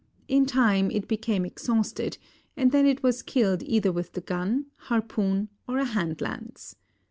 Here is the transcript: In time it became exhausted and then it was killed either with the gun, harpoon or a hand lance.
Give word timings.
In 0.27 0.47
time 0.47 0.89
it 0.89 1.07
became 1.07 1.45
exhausted 1.45 2.17
and 2.57 2.71
then 2.71 2.87
it 2.87 3.03
was 3.03 3.21
killed 3.21 3.61
either 3.61 3.91
with 3.91 4.13
the 4.13 4.21
gun, 4.21 4.65
harpoon 4.87 5.49
or 5.67 5.77
a 5.77 5.85
hand 5.85 6.21
lance. 6.21 6.75